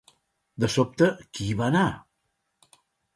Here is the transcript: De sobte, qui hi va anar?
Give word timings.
De 0.61 0.69
sobte, 0.75 1.09
qui 1.39 1.49
hi 1.49 1.57
va 1.59 1.67
anar? 1.73 1.83